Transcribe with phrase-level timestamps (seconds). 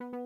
[0.00, 0.16] Hola,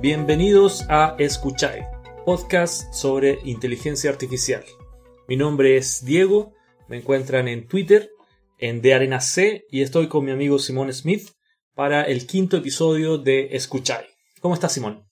[0.00, 1.84] bienvenidos a Escuchai,
[2.24, 4.62] podcast sobre inteligencia artificial.
[5.26, 6.52] Mi nombre es Diego,
[6.86, 8.12] me encuentran en Twitter,
[8.58, 11.30] en De Arena C, y estoy con mi amigo Simón Smith
[11.74, 14.04] para el quinto episodio de Escuchai.
[14.40, 15.04] ¿Cómo estás, Simón?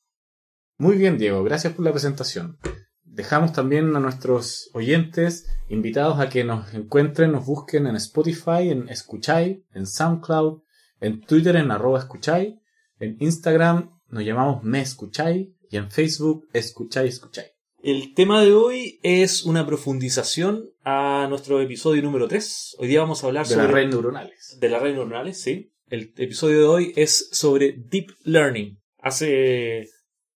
[0.79, 2.59] Muy bien, Diego, gracias por la presentación.
[3.03, 8.89] Dejamos también a nuestros oyentes invitados a que nos encuentren, nos busquen en Spotify, en
[8.89, 10.63] Escuchai, en SoundCloud,
[11.01, 12.61] en Twitter en arroba Escuchai,
[12.99, 17.47] en Instagram nos llamamos Me Escuchai y en Facebook Escuchai Escuchai.
[17.83, 22.77] El tema de hoy es una profundización a nuestro episodio número 3.
[22.79, 23.65] Hoy día vamos a hablar De sobre...
[23.65, 24.59] las redes neuronales.
[24.61, 25.73] de las redes neuronales, sí.
[25.91, 28.79] El episodio de hoy es sobre Deep Learning.
[28.99, 29.89] Hace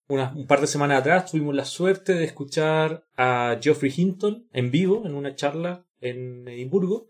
[0.09, 4.73] unas- un par de semanas atrás tuvimos la suerte de escuchar a Geoffrey Hinton en
[4.73, 7.09] vivo en una charla en Edimburgo,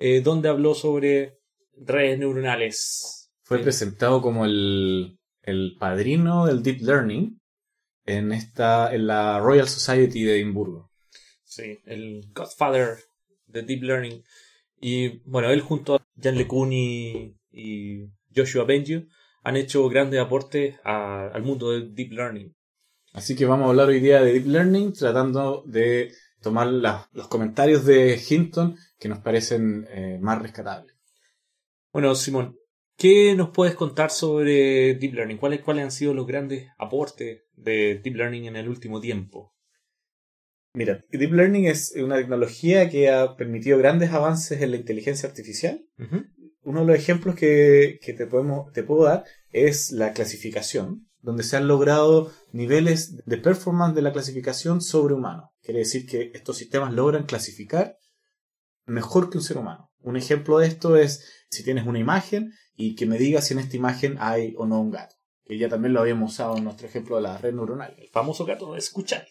[0.00, 1.38] eh, donde habló sobre
[1.76, 3.30] redes neuronales.
[3.44, 7.40] Fue Eh, presentado como el, el padrino del Deep Learning
[8.04, 10.90] en, esta, en la Royal Society de Edimburgo.
[11.44, 12.96] Sí, el Godfather
[13.46, 14.24] de Deep Learning.
[14.80, 19.06] Y bueno, él junto a Jan LeCun y, y Joshua Bengio
[19.42, 22.54] han hecho grandes aportes a- al mundo del Deep Learning.
[23.12, 27.28] Así que vamos a hablar hoy día de Deep Learning tratando de tomar la- los
[27.28, 30.94] comentarios de Hinton que nos parecen eh, más rescatables.
[31.92, 32.58] Bueno, Simón,
[32.98, 35.38] ¿qué nos puedes contar sobre Deep Learning?
[35.38, 39.54] ¿Cuáles, ¿Cuáles han sido los grandes aportes de Deep Learning en el último tiempo?
[40.74, 45.82] Mira, Deep Learning es una tecnología que ha permitido grandes avances en la inteligencia artificial.
[46.66, 51.44] Uno de los ejemplos que, que te, podemos, te puedo dar es la clasificación, donde
[51.44, 55.52] se han logrado niveles de performance de la clasificación sobrehumano.
[55.62, 57.98] Quiere decir que estos sistemas logran clasificar
[58.84, 59.92] mejor que un ser humano.
[60.00, 63.60] Un ejemplo de esto es si tienes una imagen y que me digas si en
[63.60, 65.14] esta imagen hay o no un gato.
[65.44, 67.94] Que ya también lo habíamos usado en nuestro ejemplo de la red neuronal.
[67.96, 69.24] El famoso gato de escuchar.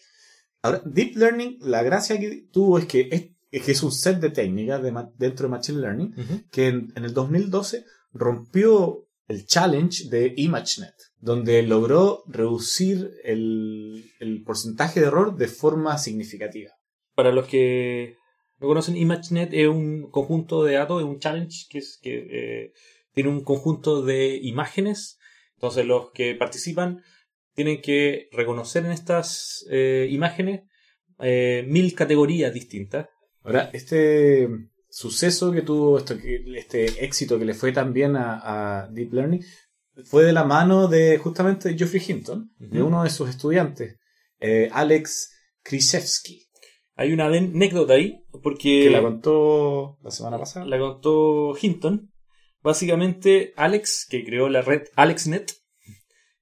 [0.62, 4.30] Ahora, Deep Learning, la gracia que tuvo es que es, que es un set de
[4.30, 6.14] técnicas de dentro de Machine Learning
[6.50, 14.42] que en, en el 2012 rompió el challenge de ImageNet, donde logró reducir el, el
[14.44, 16.70] porcentaje de error de forma significativa.
[17.14, 18.16] Para los que
[18.58, 22.72] no conocen, ImageNet es un conjunto de datos, es un challenge que, es, que eh,
[23.12, 25.18] tiene un conjunto de imágenes.
[25.54, 27.02] Entonces los que participan
[27.54, 30.62] tienen que reconocer en estas eh, imágenes
[31.18, 33.08] eh, mil categorías distintas.
[33.46, 34.48] Ahora, este
[34.90, 36.16] suceso que tuvo, esto,
[36.56, 39.44] este éxito que le fue también a, a Deep Learning,
[40.04, 43.98] fue de la mano de justamente Geoffrey Hinton, de uno de sus estudiantes,
[44.40, 46.48] eh, Alex Krzyzewski,
[46.96, 50.66] Hay una anécdota ahí, porque que la contó la semana pasada.
[50.66, 52.10] la contó Hinton.
[52.62, 55.52] Básicamente, Alex, que creó la red AlexNet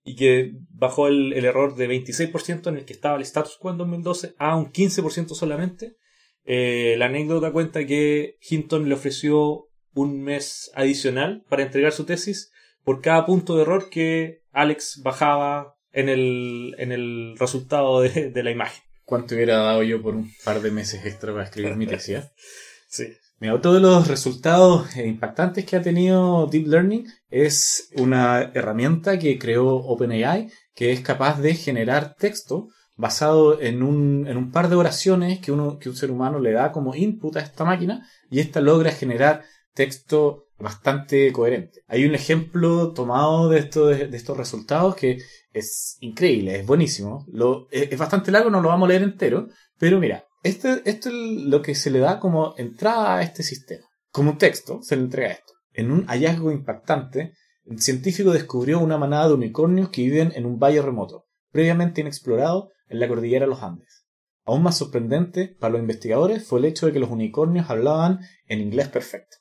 [0.02, 3.70] y que bajó el, el error de 26% en el que estaba el status quo
[3.70, 5.96] en 2012 a un 15% solamente.
[6.44, 12.50] Eh, la anécdota cuenta que Hinton le ofreció un mes adicional para entregar su tesis
[12.82, 18.42] por cada punto de error que Alex bajaba en el, en el resultado de, de
[18.42, 18.82] la imagen.
[19.04, 22.16] ¿Cuánto hubiera dado yo por un par de meses extra para escribir mi tesis?
[22.16, 22.30] eh?
[22.88, 23.06] Sí.
[23.40, 29.18] Mira, otro de los resultados eh, impactantes que ha tenido Deep Learning es una herramienta
[29.18, 34.68] que creó OpenAI que es capaz de generar texto basado en un, en un par
[34.68, 38.08] de oraciones que, uno, que un ser humano le da como input a esta máquina
[38.30, 39.44] y esta logra generar
[39.74, 41.82] texto bastante coherente.
[41.88, 45.18] Hay un ejemplo tomado de, esto, de, estos resultados que
[45.52, 47.26] es increíble, es buenísimo.
[47.32, 51.08] Lo, es, es bastante largo, no lo vamos a leer entero, pero mira, este, esto
[51.08, 53.86] es lo que se le da como entrada a este sistema.
[54.10, 55.54] Como un texto, se le entrega esto.
[55.72, 57.32] En un hallazgo impactante,
[57.64, 61.23] el científico descubrió una manada de unicornios que viven en un valle remoto,
[61.54, 64.06] previamente inexplorado en la cordillera de los Andes.
[64.44, 68.60] Aún más sorprendente para los investigadores fue el hecho de que los unicornios hablaban en
[68.60, 69.36] inglés perfecto.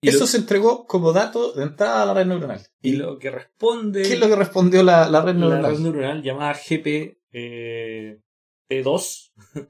[0.00, 2.60] Y Eso lo- se entregó como dato de entrada a la red neuronal.
[2.80, 5.72] Y lo que responde ¿Qué es lo que respondió la, la red la neuronal?
[5.72, 8.18] red neuronal llamada GP eh,
[8.70, 9.32] P2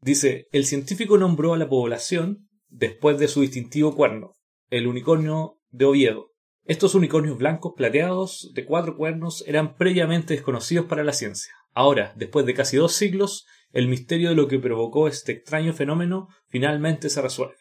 [0.00, 4.34] dice, el científico nombró a la población después de su distintivo cuerno,
[4.70, 6.29] el unicornio de Oviedo.
[6.70, 11.52] Estos unicornios blancos plateados de cuatro cuernos eran previamente desconocidos para la ciencia.
[11.74, 16.28] Ahora, después de casi dos siglos, el misterio de lo que provocó este extraño fenómeno
[16.48, 17.56] finalmente se resuelve.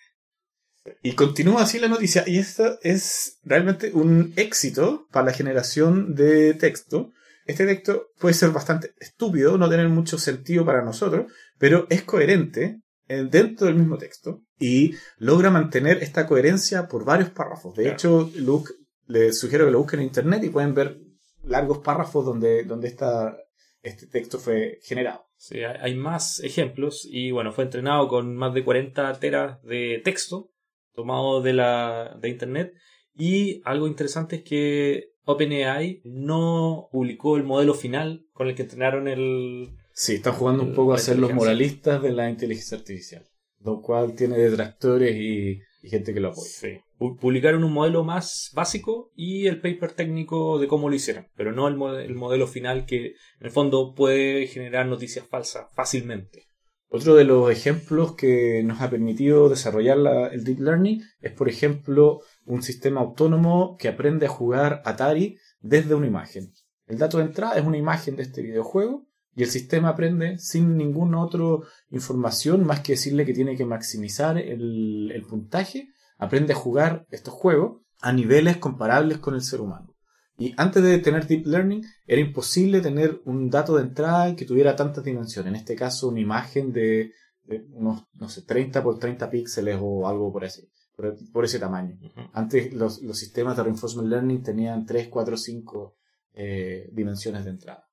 [1.01, 6.53] Y continúa así la noticia, y esto es realmente un éxito para la generación de
[6.53, 7.11] texto.
[7.47, 12.81] Este texto puede ser bastante estúpido, no tener mucho sentido para nosotros, pero es coherente
[13.07, 17.73] eh, dentro del mismo texto y logra mantener esta coherencia por varios párrafos.
[17.75, 17.95] De Claro.
[17.95, 18.71] hecho, Luke,
[19.09, 21.00] les sugiero que lo busquen en internet y pueden ver
[21.44, 23.35] largos párrafos donde, donde esta,
[23.81, 25.25] este texto fue generado.
[25.35, 30.51] Sí, hay más ejemplos y bueno, fue entrenado con más de 40 teras de texto
[30.94, 32.73] tomado de la de internet
[33.15, 39.07] y algo interesante es que OpenAI no publicó el modelo final con el que entrenaron
[39.07, 43.25] el Sí, están jugando un poco a ser los moralistas de la inteligencia artificial,
[43.59, 46.48] lo cual tiene detractores y, y gente que lo apoya.
[46.50, 46.80] Sí.
[46.98, 51.68] Publicaron un modelo más básico y el paper técnico de cómo lo hicieron, pero no
[51.68, 53.14] el, mo- el modelo final que en
[53.46, 56.44] el fondo puede generar noticias falsas fácilmente.
[56.92, 61.48] Otro de los ejemplos que nos ha permitido desarrollar la- el Deep Learning es, por
[61.48, 66.52] ejemplo, un sistema autónomo que aprende a jugar Atari desde una imagen.
[66.88, 69.06] El dato de entrada es una imagen de este videojuego
[69.36, 71.44] y el sistema aprende sin ninguna otra
[71.92, 75.90] información más que decirle que tiene que maximizar el, el puntaje.
[76.18, 79.96] Aprende a jugar estos juegos a niveles comparables con el ser humano.
[80.38, 84.76] Y antes de tener Deep Learning era imposible tener un dato de entrada que tuviera
[84.76, 85.52] tantas dimensiones.
[85.52, 87.12] En este caso, una imagen de,
[87.44, 91.60] de unos, no sé, 30 por 30 píxeles o algo por así, por, por ese
[91.60, 91.98] tamaño.
[92.02, 92.30] Ujú.
[92.31, 95.98] Antes los, los sistemas de Reinforcement Learning tenían 3, 4, 5
[96.34, 97.88] eh, dimensiones de entrada.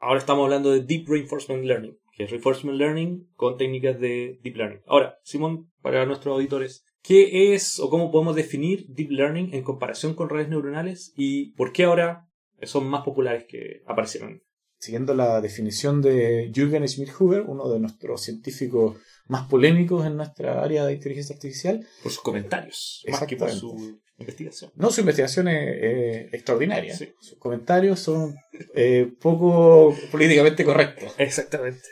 [0.00, 4.56] Ahora estamos hablando de Deep Reinforcement Learning, que es Reinforcement Learning con técnicas de Deep
[4.56, 4.80] Learning.
[4.86, 10.14] Ahora, Simón, para nuestros auditores, ¿qué es o cómo podemos definir Deep Learning en comparación
[10.14, 12.28] con redes neuronales y por qué ahora
[12.62, 14.40] son más populares que aparecieron?
[14.78, 20.86] Siguiendo la definición de Jürgen Schmidt-Huber, uno de nuestros científicos más polémicos en nuestra área
[20.86, 24.72] de inteligencia artificial, Por sus comentarios, más que por su investigación.
[24.74, 26.94] No, su investigación es eh, extraordinaria.
[26.94, 27.12] Sí.
[27.20, 28.34] Sus comentarios son
[28.74, 31.14] eh, poco políticamente correctos.
[31.18, 31.82] Exactamente.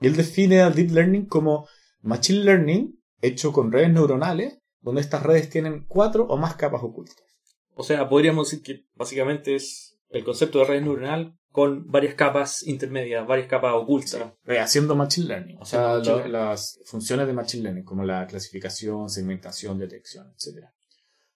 [0.00, 1.68] Y él define al Deep Learning como
[2.00, 7.16] Machine Learning hecho con redes neuronales, donde estas redes tienen cuatro o más capas ocultas.
[7.74, 12.66] O sea, podríamos decir que básicamente es el concepto de red neuronal con varias capas
[12.66, 14.32] intermedias, varias capas ocultas.
[14.46, 15.58] Eh, haciendo Machine Learning.
[15.60, 16.32] O sea, Learning.
[16.32, 20.66] las funciones de Machine Learning, como la clasificación, segmentación, detección, etc.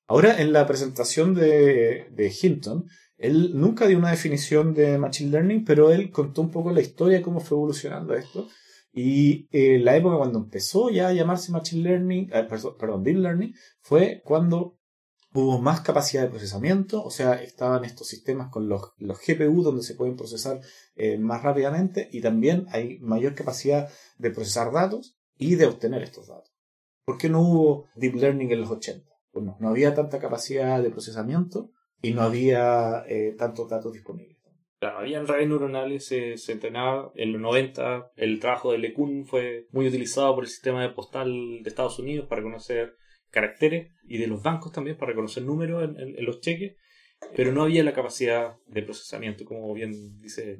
[0.09, 2.87] Ahora, en la presentación de, de Hinton,
[3.19, 7.23] él nunca dio una definición de Machine Learning, pero él contó un poco la historia
[7.23, 8.49] cómo fue evolucionando esto.
[8.93, 13.55] Y eh, la época cuando empezó ya a llamarse Machine Learning, eh, perdón, Deep Learning,
[13.81, 14.79] fue cuando
[15.35, 19.83] hubo más capacidad de procesamiento, o sea, estaban estos sistemas con los, los GPU donde
[19.83, 20.61] se pueden procesar
[20.95, 26.29] eh, más rápidamente y también hay mayor capacidad de procesar datos y de obtener estos
[26.29, 26.51] datos.
[27.05, 29.16] ¿Por qué no hubo Deep Learning en los 80?
[29.37, 31.71] Bueno, no había tanta capacidad de procesamiento
[32.03, 34.37] y no había eh, tantos datos disponibles.
[34.79, 39.67] Claro, habían redes neuronales, se, se entrenaba en los 90, el trabajo de LeCun fue
[39.73, 41.29] muy utilizado por el sistema de postal
[41.63, 42.95] de Estados Unidos para reconocer
[43.31, 46.77] caracteres y de los bancos también para reconocer números en, en- en los cheques,
[47.35, 50.59] pero no había la capacidad de procesamiento, como bien dice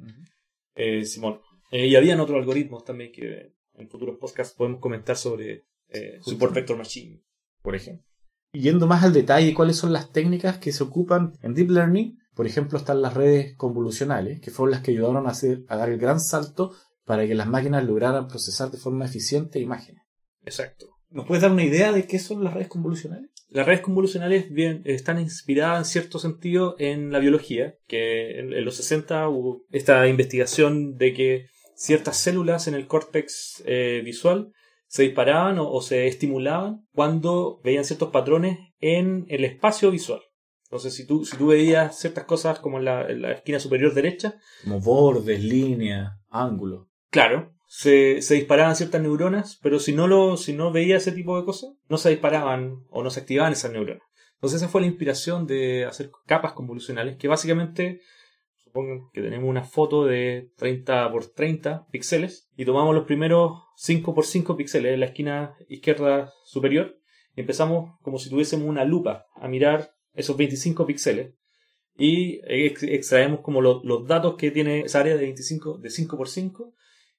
[0.75, 1.39] eh, Simón.
[1.71, 6.53] Eh, y habían otros algoritmos también que en futuros podcasts podemos comentar sobre eh, Support
[6.55, 7.21] Vector Machine.
[7.61, 8.05] por ejemplo.
[8.51, 12.17] Yendo más al detalle, ¿cuáles son las técnicas que se ocupan en Deep Learning?
[12.33, 15.89] Por ejemplo, están las redes convolucionales, que fueron las que ayudaron a, hacer, a dar
[15.89, 20.03] el gran salto para que las máquinas lograran procesar de forma eficiente imágenes.
[20.45, 20.87] Exacto.
[21.09, 23.31] ¿Nos puedes dar una idea de qué son las redes convolucionales?
[23.49, 28.65] Las redes convolucionales bien, están inspiradas en cierto sentido en la biología, que en, en
[28.65, 34.51] los 60 hubo esta investigación de que ciertas células en el córtex eh, visual
[34.87, 40.21] se disparaban o, o se estimulaban cuando veían ciertos patrones en el espacio visual.
[40.65, 43.93] Entonces, si tú, si tú veías ciertas cosas como en la, en la esquina superior
[43.93, 46.87] derecha, Como bordes, líneas, ángulos.
[47.09, 51.37] Claro, se, se disparaban ciertas neuronas, pero si no, lo, si no veía ese tipo
[51.37, 54.03] de cosas, no se disparaban o no se activaban esas neuronas.
[54.35, 58.01] Entonces esa fue la inspiración de hacer capas convolucionales, que básicamente,
[58.67, 64.13] supongan que tenemos una foto de 30 por 30 píxeles y tomamos los primeros 5
[64.13, 66.97] por 5 píxeles en la esquina izquierda superior
[67.35, 71.33] y empezamos como si tuviésemos una lupa a mirar esos 25 píxeles
[71.97, 76.17] y ex- extraemos como lo- los datos que tiene esa área de 25 de 5
[76.17, 76.73] por 5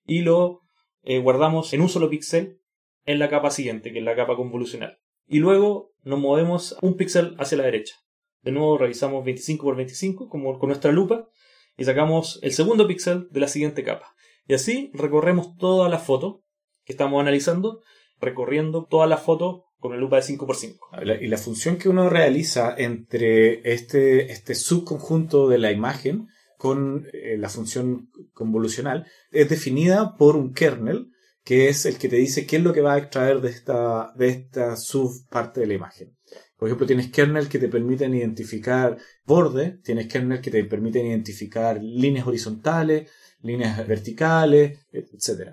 [0.07, 0.61] y lo
[1.03, 2.59] eh, guardamos en un solo píxel
[3.05, 4.99] en la capa siguiente, que es la capa convolucional.
[5.27, 7.95] Y luego nos movemos un píxel hacia la derecha.
[8.43, 11.29] De nuevo revisamos 25 por 25 como con nuestra lupa
[11.77, 14.15] y sacamos el segundo píxel de la siguiente capa.
[14.47, 16.43] Y así recorremos toda la foto
[16.85, 17.83] que estamos analizando,
[18.21, 21.21] recorriendo toda la foto con una lupa de 5x5.
[21.21, 26.27] Y la función que uno realiza entre este, este subconjunto de la imagen
[26.57, 31.09] con eh, la función convolucional es definida por un kernel
[31.45, 34.13] que es el que te dice qué es lo que va a extraer de esta,
[34.17, 36.15] de esta subparte de la imagen.
[36.59, 41.81] Por ejemplo, tienes kernel que te permiten identificar borde, tienes kernel que te permiten identificar
[41.81, 43.09] líneas horizontales,
[43.43, 45.53] líneas verticales, etc.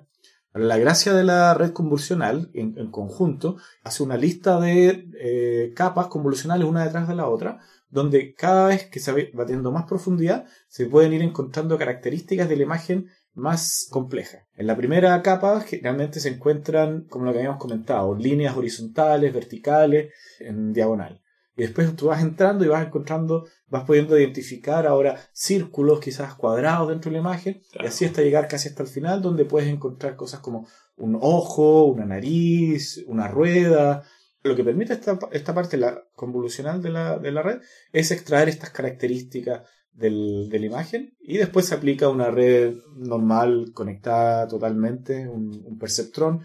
[0.54, 6.68] La gracia de la red convolucional, en, conjunto, hace una lista de eh, capas convolucionales
[6.68, 7.60] una detrás de la otra,
[7.90, 12.56] donde cada vez que se va teniendo más profundidad, se pueden ir encontrando características de
[12.56, 14.48] la imagen más compleja.
[14.56, 20.14] En la primera capa generalmente se encuentran, como lo que habíamos comentado, líneas horizontales, verticales,
[20.40, 21.22] en diagonal.
[21.58, 26.90] Y después tú vas entrando y vas encontrando, vas pudiendo identificar ahora círculos, quizás cuadrados
[26.90, 30.16] dentro de la imagen, y así hasta llegar casi hasta el final, donde puedes encontrar
[30.16, 34.04] cosas como un ojo, una nariz, una rueda.
[34.44, 37.62] Lo que permite esta, esta parte la convolucional de la, de la red
[37.92, 39.62] es extraer estas características
[39.96, 46.42] del, de la imagen y después se aplica una red normal conectada totalmente, un, perceptrón,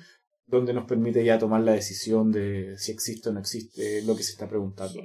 [0.47, 4.23] donde nos permite ya tomar la decisión de si existe o no existe lo que
[4.23, 5.01] se está preguntando.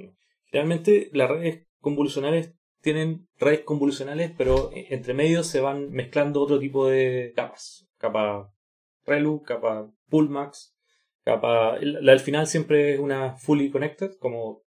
[0.50, 6.88] Realmente las redes convolucionales tienen redes convolucionales, pero entre medio se van mezclando otro tipo
[6.88, 7.88] de capas.
[7.98, 8.52] Capa
[9.04, 10.76] Relu, capa Pullmax,
[11.24, 11.78] capa...
[11.80, 14.62] La al final siempre es una fully connected, como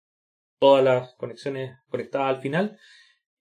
[0.58, 2.78] todas las conexiones conectadas al final,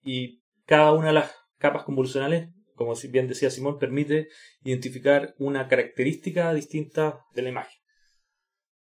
[0.06, 4.28] y cada una de las capas convolucionales como bien decía Simón, permite
[4.62, 7.72] identificar una característica distinta de la imagen.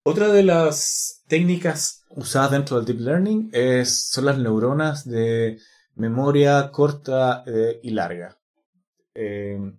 [0.04, 5.58] Otra de las técnicas usadas dentro del deep learning es, son las neuronas de
[5.94, 8.38] memoria corta eh, y larga.
[9.14, 9.78] en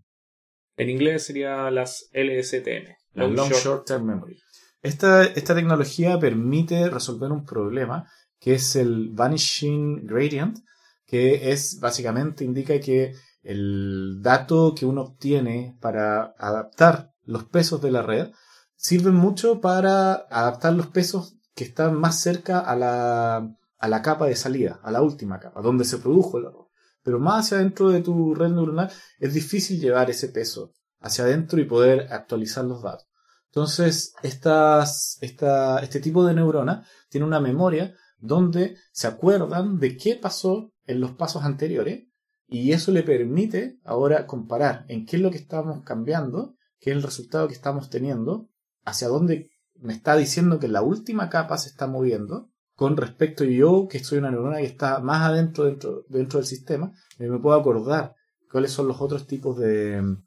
[0.77, 2.95] inglés sería las LSTM.
[3.13, 4.39] Long, Short, Term Memory.
[4.81, 10.59] Esta, esta tecnología permite resolver un problema que es el Vanishing Gradient,
[11.09, 17.91] que es básicamente indica que el dato que uno obtiene para adaptar los pesos de
[17.91, 18.31] la red
[18.75, 24.27] sirve mucho para adaptar los pesos que están más cerca a la, a la capa
[24.27, 26.67] de salida, a la última capa, donde se produjo el error.
[27.01, 31.59] Pero más hacia adentro de tu red neuronal es difícil llevar ese peso hacia adentro
[31.59, 33.07] y poder actualizar los datos.
[33.47, 40.15] Entonces, estas, esta, este tipo de neurona tiene una memoria donde se acuerdan de qué
[40.15, 42.07] pasó en los pasos anteriores
[42.47, 46.97] y eso le permite ahora comparar en qué es lo que estamos cambiando, qué es
[46.97, 48.49] el resultado que estamos teniendo,
[48.83, 53.87] hacia dónde me está diciendo que la última capa se está moviendo, con respecto yo,
[53.87, 57.59] que soy una neurona que está más adentro dentro, dentro del sistema, y me puedo
[57.59, 58.15] acordar
[58.49, 60.17] cuáles son los otros tipos de,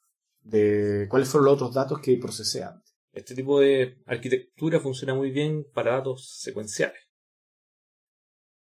[0.43, 2.95] de cuáles fueron los otros datos que procesé antes.
[3.13, 7.01] Este tipo de arquitectura funciona muy bien para datos secuenciales.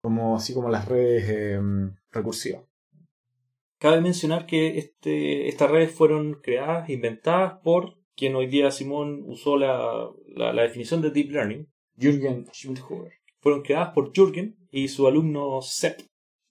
[0.00, 2.62] Como, así como las redes em, recursivas.
[3.78, 9.56] Cabe mencionar que este, estas redes fueron creadas, inventadas por quien hoy día Simón usó
[9.56, 10.10] la,
[10.62, 11.66] definición de Deep Learning,
[11.96, 13.12] Jürgen Schmidhuber.
[13.40, 16.00] Fueron creadas por Jürgen y su alumno Sepp.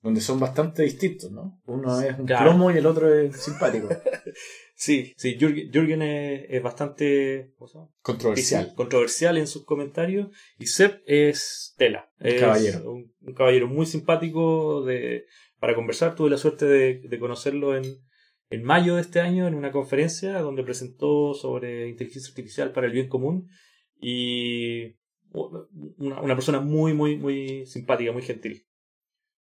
[0.02, 1.62] Donde son bastante distintos, ¿no?
[1.68, 3.90] Uno es un plomo y el otro es simpático.
[4.80, 7.54] sí, sí, Jürgen, es, bastante
[8.02, 8.74] controversial.
[8.76, 12.10] controversial en sus comentarios y Sepp es tela.
[12.20, 12.92] es caballero.
[12.92, 15.26] un caballero muy simpático de
[15.60, 16.16] para conversar.
[16.16, 17.84] Tuve la suerte de, conocerlo en,
[18.50, 22.94] en, mayo de este año en una conferencia donde presentó sobre inteligencia artificial para el
[22.94, 23.50] bien común
[24.00, 24.96] y
[25.32, 28.66] una, persona muy, muy, muy simpática, muy gentil.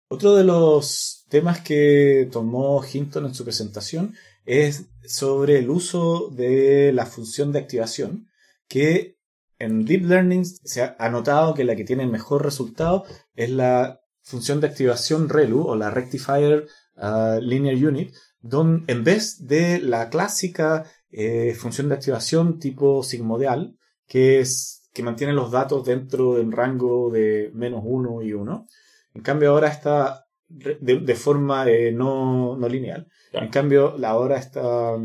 [0.07, 4.13] Otro de los temas que tomó Hinton en su presentación
[4.45, 8.27] es sobre el uso de la función de activación,
[8.67, 9.17] que
[9.59, 14.59] en Deep Learning se ha notado que la que tiene mejor resultado es la función
[14.59, 20.85] de activación ReLU o la Rectifier uh, Linear Unit, donde en vez de la clásica
[21.11, 26.51] eh, función de activación tipo sigmodial, que es que mantiene los datos dentro de un
[26.51, 28.67] rango de menos 1 y 1,
[29.13, 33.07] en cambio ahora está de, forma eh, no, no, lineal.
[33.31, 34.95] En cambio, ahora esta,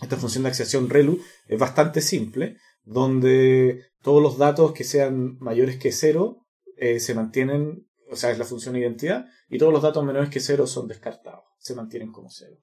[0.00, 5.76] esta función de activación ReLU es bastante simple, donde todos los datos que sean mayores
[5.76, 6.44] que 0
[6.76, 10.40] eh, se mantienen o sea, es la función identidad, y todos los datos menores que
[10.40, 12.56] cero son descartados, se mantienen como cero.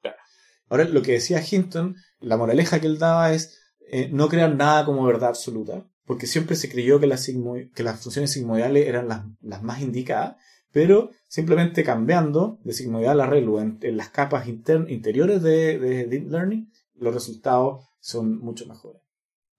[0.70, 3.60] Ahora, lo que decía Hinton, la moraleja que él daba es
[3.92, 7.30] eh, no crear nada como verdad absoluta, porque siempre se creyó que las,
[7.74, 10.38] que las funciones sigmoidales eran las, más indicadas,
[10.72, 16.72] pero simplemente cambiando de sigmoidal a ReLU en, las capas interiores de, de Deep Learning,
[16.96, 19.02] los resultados son mucho mejores.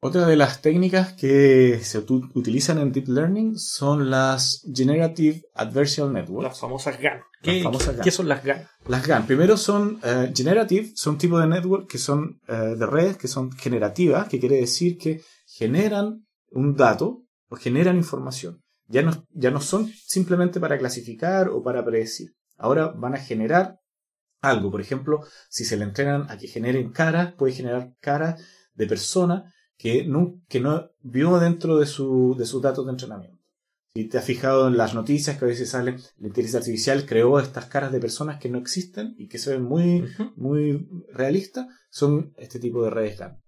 [0.05, 6.49] Otra de las técnicas que se utilizan en Deep Learning son las Generative Adversarial Networks.
[6.49, 7.21] Las famosas GAN.
[7.41, 7.63] ¿Qué,
[8.11, 8.67] son las GAN?
[8.89, 9.27] Las GAN.
[9.29, 13.53] Primero son uh, Generative, son tipo de network que son uh, de redes que son
[13.53, 18.61] generativas, que quiere decir que generan un dato o generan información.
[18.93, 22.35] Ya no, ya no son simplemente para clasificar o para predecir.
[22.59, 23.81] Ahora van a generar
[24.43, 24.71] algo.
[24.71, 28.45] Por ejemplo, si se le entrenan a que generen caras, puede generar caras
[28.75, 33.43] de personas que no, que no vio dentro de, su, de sus datos de entrenamiento.
[33.95, 37.41] Si te has fijado en las noticias que a veces salen, la inteligencia artificial creó
[37.41, 40.05] estas caras de personas que no existen y que se ven muy,
[40.37, 43.43] muy realistas, son este tipo de redes GAN.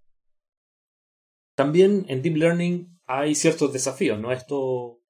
[1.54, 4.32] También en Deep Learning hay ciertos desafíos, ¿no?
[4.32, 5.00] Esto.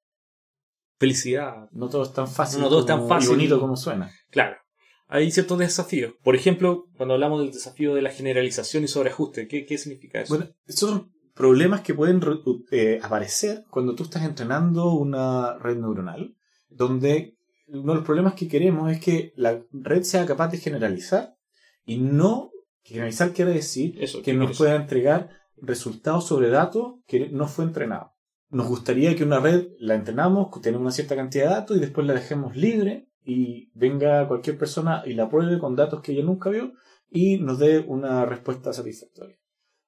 [0.98, 1.68] Felicidad.
[1.72, 4.10] No todo es tan fácil, no, todo es tan fácil y bonito como suena.
[4.30, 4.56] Claro.
[5.06, 6.14] Hay ciertos desafíos.
[6.22, 10.36] Por ejemplo, cuando hablamos del desafío de la generalización y sobreajuste, ¿qué, qué significa eso?
[10.36, 12.20] Bueno, son problemas que pueden
[12.70, 16.34] eh, aparecer cuando tú estás entrenando una red neuronal,
[16.68, 17.36] donde
[17.66, 21.36] uno de los problemas que queremos es que la red sea capaz de generalizar
[21.84, 22.50] y no
[22.82, 28.13] generalizar quiere decir que nos pueda entregar resultados sobre datos que no fue entrenado.
[28.54, 32.06] Nos gustaría que una red la entrenamos, tenemos una cierta cantidad de datos y después
[32.06, 36.50] la dejemos libre y venga cualquier persona y la pruebe con datos que ella nunca
[36.50, 36.72] vio
[37.10, 39.36] y nos dé una respuesta satisfactoria.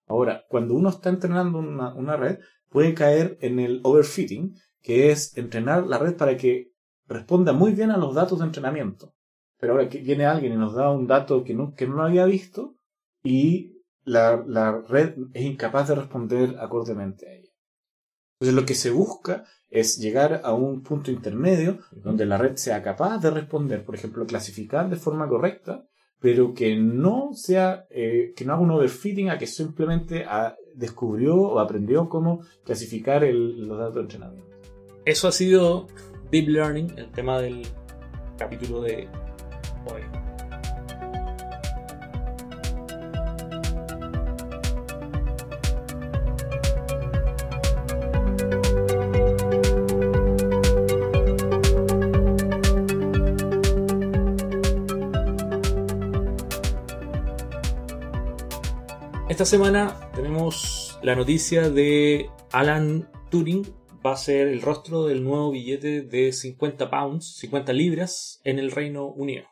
[0.09, 5.87] Ahora, cuando uno está entrenando una, red, puede caer en el overfitting, que es entrenar
[5.87, 6.73] la red para que
[7.07, 9.15] responda muy bien a los datos de entrenamiento.
[9.61, 12.25] Pero ahora que viene alguien y nos da un dato que no, que no había
[12.25, 12.75] visto
[13.23, 17.46] y la, la, red es incapaz de responder acordemente a ella.
[18.39, 22.83] Entonces lo que se busca es llegar a un punto intermedio donde la red sea
[22.83, 25.87] capaz de responder, por ejemplo, clasificar de forma correcta
[26.21, 30.25] pero que no sea, eh, que no haga un overfitting a que simplemente
[30.75, 34.57] descubrió o aprendió cómo clasificar los datos de entrenamiento.
[35.05, 35.87] Eso ha sido
[36.31, 37.63] Deep Learning, el tema del
[38.39, 39.09] capítulo de
[39.93, 40.26] hoy.
[59.29, 63.67] Esta semana tenemos la noticia de Alan Turing
[64.05, 68.71] va a ser el rostro del nuevo billete de 50 pounds, 50 libras en el
[68.71, 69.43] Reino Unido.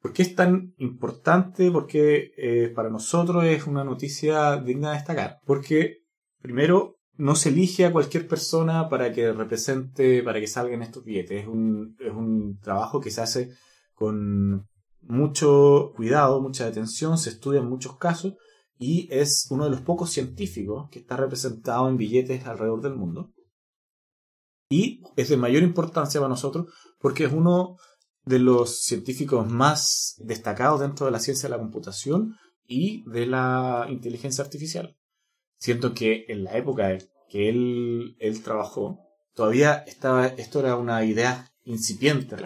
[0.00, 1.70] ¿Por qué es tan importante?
[1.70, 5.38] Porque eh, para nosotros es una noticia digna de destacar.
[5.46, 5.98] Porque,
[6.42, 11.42] primero, no se elige a cualquier persona para que represente, para que salgan estos billetes.
[11.42, 13.50] Es un, es un trabajo que se hace
[13.94, 14.66] con
[15.02, 18.34] mucho cuidado, mucha atención, se estudian muchos casos
[18.78, 23.32] y es uno de los pocos científicos que está representado en billetes alrededor del mundo.
[24.68, 27.76] Y es de mayor importancia para nosotros porque es uno
[28.24, 33.86] de los científicos más destacados dentro de la ciencia de la computación y de la
[33.90, 34.96] inteligencia artificial.
[35.58, 36.96] Siento que en la época
[37.28, 39.00] que él, él trabajó,
[39.34, 42.36] todavía estaba, esto era una idea incipiente.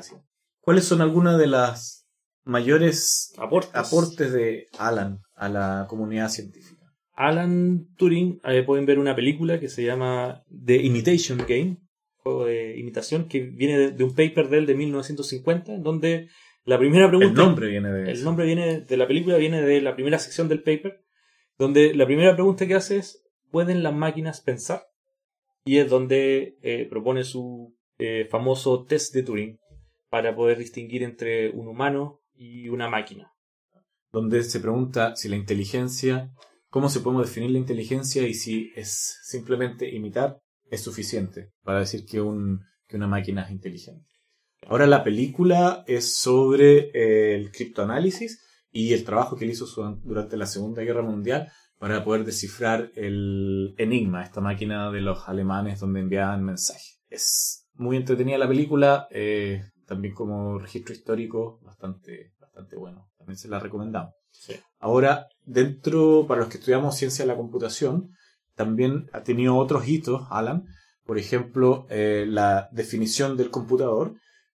[0.61, 2.08] ¿Cuáles son algunas de las
[2.49, 6.83] mayores aportes de Alan a la comunidad científica.
[7.13, 11.77] Alan Turing, eh, pueden ver una película que se llama The Imitation Game,
[12.17, 16.29] juego de imitación, que viene de, un paper de él de 1950, en donde
[16.65, 17.29] la primera pregunta...
[17.43, 20.49] El nombre viene de El nombre viene de la película, viene de la primera sección
[20.49, 21.05] del paper,
[21.59, 24.85] donde la primera pregunta que hace es, ¿pueden las máquinas pensar?
[25.65, 29.59] Y es donde eh, propone su eh, famoso test de Turing
[30.09, 33.33] para poder distinguir entre un humano y una máquina
[34.13, 36.31] donde se pregunta si la inteligencia,
[36.69, 40.39] cómo se podemos definir la inteligencia y si es simplemente imitar
[40.71, 44.07] es suficiente para decir que, un, que una máquina es inteligente.
[44.67, 49.67] Ahora la película es sobre eh, el criptoanálisis y el trabajo que él hizo
[50.03, 55.81] durante la Segunda Guerra Mundial para poder descifrar el Enigma, esta máquina de los alemanes
[55.81, 57.01] donde enviaban mensajes.
[57.09, 63.59] Es muy entretenida la película, eh, también como registro histórico, bastante, bastante bueno se la
[63.59, 64.15] recomendamos.
[64.79, 68.11] Ahora, dentro, para los que estudiamos ciencia de la computación,
[68.55, 70.65] también ha tenido otros hitos, Alan.
[71.05, 74.15] Por ejemplo, eh, la definición del computador,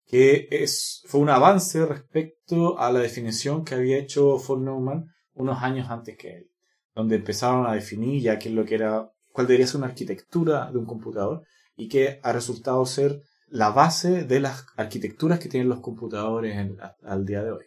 [0.06, 5.62] que es, fue un avance respecto a la definición que había hecho von Neumann unos
[5.62, 6.52] años antes que él,
[6.96, 10.72] donde empezaron a definir ya qué es lo que era, cuál debería ser una arquitectura
[10.72, 11.44] de un computador
[11.78, 16.58] y que ha resultado ser la base de las arquitecturas que tienen los computadores
[17.04, 17.66] al día de hoy.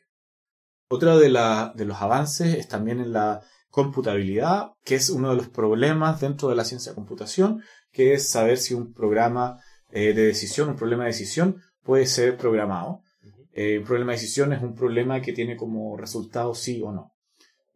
[0.88, 1.28] Otro de,
[1.74, 6.50] de los avances es también en la computabilidad, que es uno de los problemas dentro
[6.50, 9.58] de la ciencia de computación, que es saber si un programa
[9.90, 13.02] eh, de decisión, un problema de decisión, puede ser programado.
[13.54, 17.12] Eh, un problema de decisión es un problema que tiene como resultado sí o no.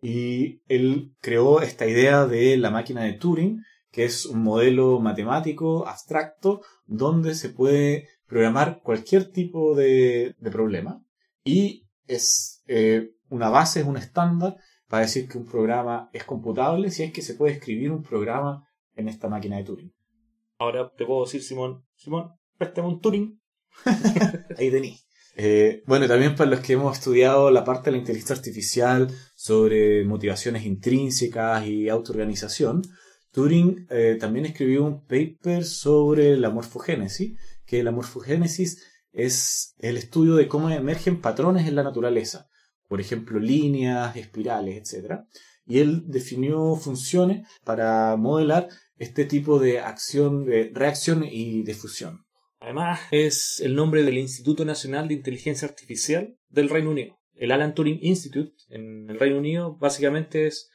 [0.02, 3.62] Y él creó esta idea de la máquina de Turing,
[3.96, 11.02] que es un modelo matemático abstracto donde se puede programar cualquier tipo de, problema
[11.42, 16.90] y es eh, una base, es un estándar para decir que un programa es computable
[16.90, 19.94] si es que se puede escribir un programa en esta máquina de Turing.
[20.58, 23.40] Ahora te puedo decir, Simón, Simón, préstame un Turing.
[24.58, 24.98] Ahí tení.
[25.36, 30.04] Eh, bueno, también para los que hemos estudiado la parte de la inteligencia artificial sobre
[30.04, 32.82] motivaciones intrínsecas y autoorganización,
[33.36, 40.36] Turing eh, también escribió un paper sobre la morfogénesis, que la morfogénesis es el estudio
[40.36, 42.48] de cómo emergen patrones en la naturaleza,
[42.88, 45.20] por ejemplo, líneas, espirales, etc.
[45.66, 52.24] Y él definió funciones para modelar este tipo de acción, de reacción y de fusión.
[52.58, 57.18] Además, es el nombre del Instituto Nacional de Inteligencia Artificial del Reino Unido.
[57.34, 60.70] El Alan Turing Institute en el Reino Unido básicamente es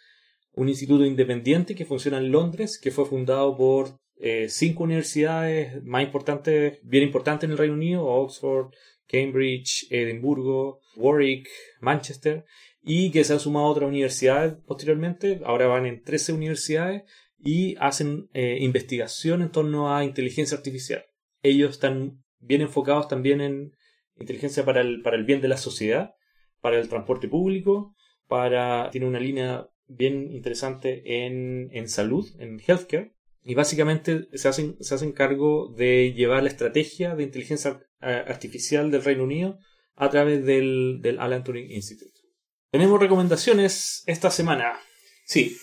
[0.54, 6.04] un instituto independiente que funciona en Londres, que fue fundado por eh, cinco universidades más
[6.04, 8.72] importantes, bien importantes en el Reino Unido, Oxford,
[9.08, 12.46] Cambridge, Edimburgo, Warwick, Manchester,
[12.84, 17.04] y que se han sumado otras universidades posteriormente, ahora van en 13 universidades
[17.38, 21.06] y hacen eh, investigación en torno a inteligencia artificial.
[21.42, 23.72] Ellos están bien enfocados también en
[24.16, 26.14] inteligencia para el, para el bien de la sociedad,
[26.60, 27.96] para el transporte público,
[28.28, 34.78] para tiene una línea bien interesante en, en salud, en healthcare, y básicamente se hacen,
[34.80, 39.60] se hacen cargo de llevar la estrategia de inteligencia artificial del Reino Unido
[39.96, 42.20] a través del, del Alan Turing Institute.
[42.72, 44.74] Tenemos recomendaciones esta semana.
[45.26, 45.58] Sí,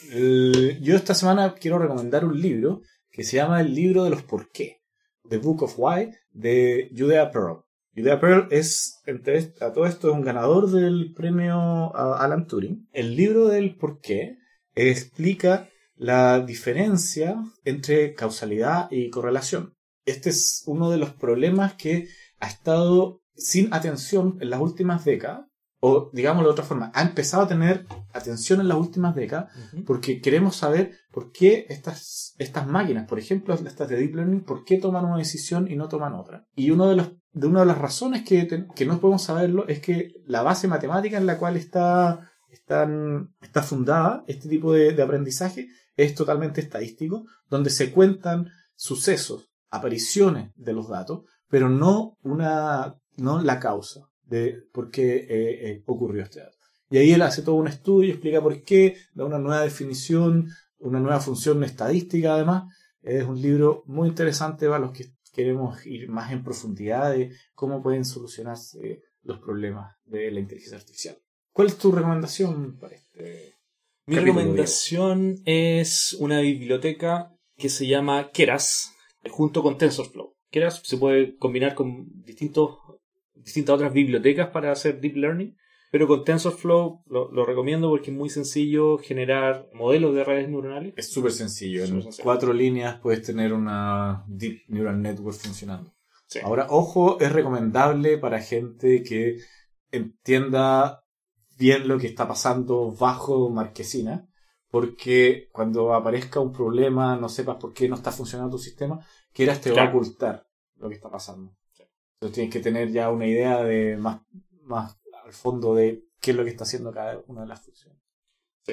[0.81, 4.51] yo esta semana quiero recomendar un libro que se llama El libro de los por
[4.51, 4.83] qué,
[5.29, 7.64] The Book of Why, de Judea Pearl.
[7.98, 12.88] Judea Pearl es, entre a todo esto, es un ganador del premio Alan Turing.
[12.92, 14.38] El libro del por qué
[14.76, 19.74] explica la diferencia entre causalidad y correlación.
[20.06, 22.08] Este es uno de los problemas que
[22.38, 25.46] ha estado sin atención en las últimas décadas,
[25.80, 29.52] o digámoslo de otra forma, ha empezado a tener atención en las últimas décadas
[29.87, 34.64] porque queremos saber por qué estas, estas máquinas, por ejemplo, estas de Deep Learning, por
[34.64, 36.46] qué toman una decisión y no toman otra.
[36.54, 39.81] Y uno de, los, de una de las razones que, que no podemos saberlo es
[39.81, 45.66] que la base matemática en la cual está, están, está fundada este tipo de aprendizaje
[45.96, 53.42] es totalmente estadístico, donde se cuentan sucesos, apariciones de los datos, pero no, una, no
[53.42, 56.59] la causa de por qué eh, eh, ocurrió este dato.
[56.90, 60.46] Y ahí él hace todo un estudio, explica por qué, da una nueva definición,
[60.79, 62.64] una nueva función estadística además.
[63.03, 67.83] Es un libro muy interesante para los que queremos ir más en profundidad de cómo
[67.83, 71.17] pueden solucionarse los problemas de la inteligencia artificial.
[71.53, 73.59] ¿Cuál es tu recomendación para este
[74.09, 78.95] mi recomendación es una biblioteca que se llama Keras,
[79.29, 80.35] junto con TensorFlow.
[80.51, 82.79] Keras se puede combinar con distintos,
[83.35, 85.55] distintas otras bibliotecas para hacer deep learning,
[85.90, 90.94] pero con TensorFlow lo, recomiendo porque es muy sencillo generar modelos de redes neuronales.
[90.96, 91.85] Es súper sencillo.
[91.85, 95.94] En cuatro líneas puedes tener una Deep Neural Network funcionando.
[96.42, 99.38] Ahora, ojo, es recomendable para gente que
[99.90, 101.03] entienda
[101.59, 104.29] bien lo que está pasando bajo Marquesina,
[104.70, 109.01] porque cuando aparezca un problema, no sepas por qué no está funcionando tu sistema,
[109.33, 110.46] quieras te va a ocultar
[110.77, 111.57] lo que está pasando.
[112.14, 114.20] Entonces tienes que tener ya una idea de más,
[114.64, 114.98] más
[115.29, 118.03] al fondo de qué es lo que está haciendo cada una de las funciones.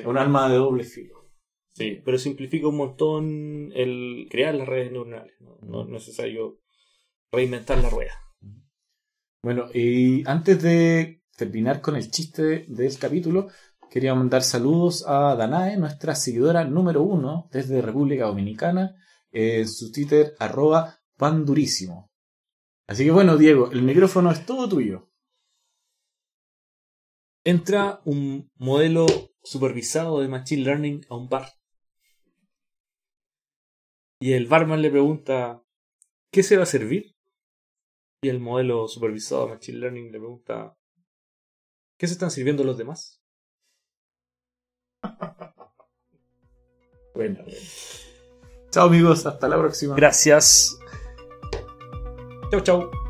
[0.06, 1.30] Un arma de doble filo.
[1.74, 5.36] Sí, pero simplifica un montón el crear las redes neuronales.
[5.62, 6.62] no es necesario
[7.32, 8.13] reinventar la rueda.
[9.44, 13.50] Bueno, y antes de terminar con el chiste del capítulo,
[13.91, 18.96] quería mandar saludos a Danae, nuestra seguidora número uno desde República Dominicana,
[19.32, 22.10] en su Twitter arroba pandurísimo.
[22.88, 25.10] Así que bueno, Diego, el micrófono es todo tuyo.
[27.45, 29.05] Entra un modelo
[29.43, 31.53] supervisado de Machine Learning a un bar.
[34.19, 35.63] Y el barman le pregunta,
[36.31, 37.15] ¿qué se va a servir?
[38.23, 40.75] Y el modelo supervisado de Machine Learning le pregunta,
[41.97, 43.21] ¿Qué se están sirviendo los demás?
[47.15, 47.43] bueno.
[48.69, 49.95] Chao amigos, hasta la próxima.
[49.95, 50.77] Gracias.
[52.51, 53.05] Chau, chau.